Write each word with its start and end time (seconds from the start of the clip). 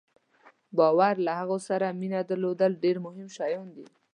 باور 0.77 1.15
او 1.19 1.23
له 1.25 1.33
هغه 1.39 1.57
سره 1.67 1.97
مینه 1.99 2.19
درلودل 2.29 2.71
ډېر 2.83 2.97
مهم 3.05 3.27
شیان 3.35 3.67
دي. 3.75 3.85